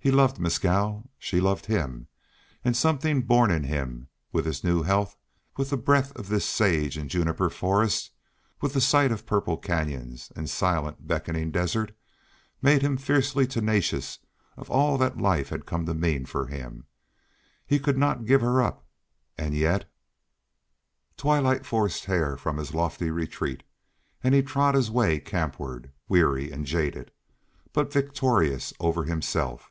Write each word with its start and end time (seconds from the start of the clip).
He 0.00 0.12
loved 0.12 0.38
Mescal, 0.38 1.10
she 1.18 1.38
loved 1.38 1.66
him; 1.66 2.06
and 2.64 2.74
something 2.74 3.20
born 3.20 3.50
in 3.50 3.64
him 3.64 4.08
with 4.32 4.46
his 4.46 4.64
new 4.64 4.82
health, 4.82 5.18
with 5.58 5.68
the 5.68 5.76
breath 5.76 6.16
of 6.16 6.28
this 6.28 6.46
sage 6.46 6.96
and 6.96 7.10
juniper 7.10 7.50
forest, 7.50 8.12
with 8.62 8.72
the 8.72 8.80
sight 8.80 9.12
of 9.12 9.26
purple 9.26 9.58
canyons 9.58 10.32
and 10.34 10.48
silent 10.48 11.06
beckoning 11.06 11.50
desert, 11.50 11.92
made 12.62 12.80
him 12.80 12.96
fiercely 12.96 13.46
tenacious 13.46 14.18
of 14.56 14.70
all 14.70 14.96
that 14.96 15.18
life 15.18 15.50
had 15.50 15.66
come 15.66 15.84
to 15.84 15.92
mean 15.92 16.24
for 16.24 16.46
him. 16.46 16.86
He 17.66 17.78
could 17.78 17.98
not 17.98 18.24
give 18.24 18.40
her 18.40 18.62
up 18.62 18.86
and 19.36 19.54
yet 19.54 19.92
Twilight 21.18 21.66
forced 21.66 22.06
Hare 22.06 22.38
from 22.38 22.56
his 22.56 22.72
lofty 22.72 23.10
retreat, 23.10 23.62
and 24.24 24.34
he 24.34 24.40
trod 24.42 24.74
his 24.74 24.90
way 24.90 25.20
campward, 25.20 25.92
weary 26.08 26.50
and 26.50 26.64
jaded, 26.64 27.10
but 27.74 27.92
victorious 27.92 28.72
over 28.80 29.04
himself. 29.04 29.70